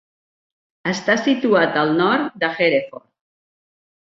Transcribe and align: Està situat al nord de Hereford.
Està 0.91 1.17
situat 1.27 1.77
al 1.83 1.93
nord 1.99 2.41
de 2.45 2.51
Hereford. 2.57 3.07